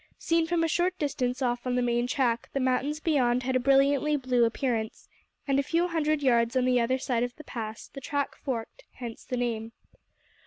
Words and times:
Seen 0.17 0.47
from 0.47 0.63
a 0.63 0.67
short 0.67 0.97
distance 0.97 1.43
off 1.43 1.67
on 1.67 1.75
the 1.75 1.83
main 1.83 2.07
track 2.07 2.49
the 2.53 2.59
mountains 2.59 2.99
beyond 2.99 3.43
had 3.43 3.55
a 3.55 3.59
brilliantly 3.59 4.15
blue 4.17 4.45
appearance, 4.45 5.07
and 5.47 5.59
a 5.59 5.61
few 5.61 5.89
hundred 5.89 6.23
yards 6.23 6.55
on 6.57 6.65
the 6.65 6.81
other 6.81 6.97
side 6.97 7.21
of 7.21 7.35
the 7.35 7.43
pass 7.43 7.87
the 7.87 8.01
track 8.01 8.35
forked 8.35 8.85
hence 8.93 9.23
the 9.23 9.37
name. 9.37 9.73